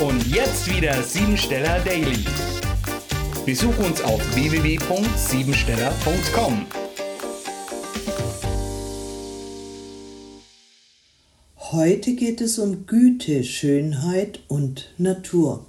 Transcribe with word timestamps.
Und 0.00 0.26
jetzt 0.26 0.68
wieder 0.68 1.00
Siebensteller 1.04 1.78
Daily. 1.84 2.24
Besuch 3.46 3.78
uns 3.78 4.02
auf 4.02 4.20
www.siebensteller.com. 4.34 6.66
Heute 11.70 12.14
geht 12.14 12.40
es 12.40 12.58
um 12.58 12.86
Güte, 12.86 13.44
Schönheit 13.44 14.40
und 14.48 14.92
Natur. 14.98 15.64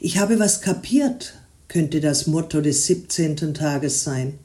Ich 0.00 0.18
habe 0.18 0.40
was 0.40 0.60
kapiert, 0.60 1.34
könnte 1.68 2.00
das 2.00 2.26
Motto 2.26 2.60
des 2.60 2.86
17. 2.86 3.54
Tages 3.54 4.02
sein. 4.02 4.40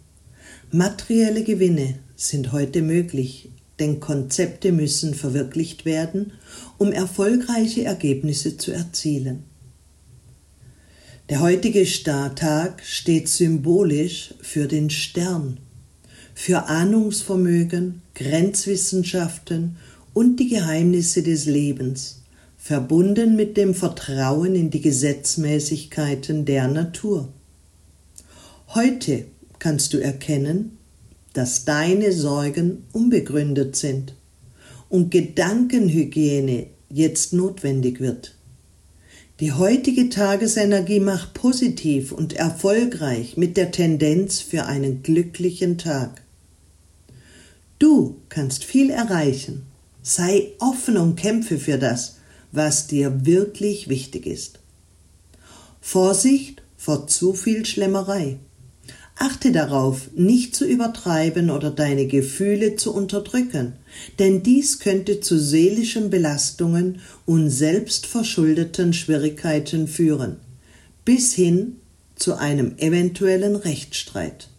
Materielle 0.71 1.43
Gewinne 1.43 1.95
sind 2.15 2.51
heute 2.51 2.83
möglich, 2.83 3.49
denn 3.79 3.99
Konzepte 3.99 4.71
müssen 4.71 5.13
verwirklicht 5.13 5.85
werden, 5.85 6.33
um 6.77 6.91
erfolgreiche 6.91 7.83
Ergebnisse 7.83 8.57
zu 8.57 8.71
erzielen. 8.71 9.43
Der 11.29 11.41
heutige 11.41 11.85
Startag 11.85 12.83
steht 12.85 13.27
symbolisch 13.27 14.35
für 14.41 14.67
den 14.67 14.89
Stern, 14.89 15.57
für 16.35 16.67
Ahnungsvermögen, 16.67 18.01
Grenzwissenschaften 18.13 19.77
und 20.13 20.39
die 20.39 20.49
Geheimnisse 20.49 21.23
des 21.23 21.45
Lebens, 21.45 22.21
verbunden 22.57 23.35
mit 23.35 23.57
dem 23.57 23.73
Vertrauen 23.73 24.55
in 24.55 24.69
die 24.69 24.81
Gesetzmäßigkeiten 24.81 26.45
der 26.45 26.67
Natur. 26.67 27.29
Heute 28.69 29.25
kannst 29.59 29.93
du 29.93 29.97
erkennen, 29.97 30.74
dass 31.35 31.65
deine 31.65 32.13
Sorgen 32.13 32.85
unbegründet 32.93 33.75
sind 33.75 34.15
und 34.87 35.11
Gedankenhygiene 35.11 36.67
jetzt 36.89 37.33
notwendig 37.33 37.99
wird. 37.99 38.35
Die 39.41 39.51
heutige 39.51 40.07
Tagesenergie 40.07 41.01
macht 41.01 41.33
positiv 41.33 42.13
und 42.13 42.31
erfolgreich 42.31 43.35
mit 43.35 43.57
der 43.57 43.71
Tendenz 43.71 44.39
für 44.39 44.65
einen 44.65 45.03
glücklichen 45.03 45.77
Tag. 45.77 46.21
Du 47.79 48.21
kannst 48.29 48.63
viel 48.63 48.89
erreichen. 48.89 49.63
Sei 50.01 50.53
offen 50.59 50.95
und 50.95 51.17
kämpfe 51.17 51.59
für 51.59 51.77
das, 51.77 52.15
was 52.53 52.87
dir 52.87 53.25
wirklich 53.25 53.89
wichtig 53.89 54.25
ist. 54.25 54.59
Vorsicht 55.81 56.61
vor 56.77 57.07
zu 57.07 57.33
viel 57.33 57.65
Schlemmerei. 57.65 58.37
Achte 59.17 59.53
darauf, 59.53 60.09
nicht 60.13 60.55
zu 60.55 60.65
übertreiben 60.65 61.49
oder 61.49 61.71
deine 61.71 62.05
Gefühle 62.05 62.75
zu 62.75 62.93
unterdrücken, 62.93 63.73
denn 64.19 64.43
dies 64.43 64.79
könnte 64.79 65.21
zu 65.21 65.39
seelischen 65.39 66.09
Belastungen 66.09 66.99
und 67.25 67.49
selbstverschuldeten 67.49 68.91
Schwierigkeiten 68.93 69.87
führen, 69.87 70.37
bis 71.05 71.33
hin 71.33 71.77
zu 72.15 72.35
einem 72.37 72.77
eventuellen 72.77 73.55
Rechtsstreit. 73.55 74.49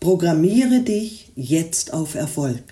Programmiere 0.00 0.80
dich 0.80 1.32
jetzt 1.34 1.94
auf 1.94 2.14
Erfolg. 2.14 2.62